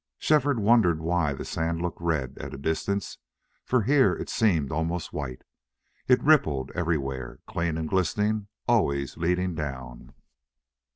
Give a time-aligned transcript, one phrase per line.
[0.17, 3.19] Shefford wondered why the sand looked red at a distance,
[3.63, 5.43] for here it seemed almost white.
[6.07, 10.15] It rippled everywhere, clean and glistening, always leading down.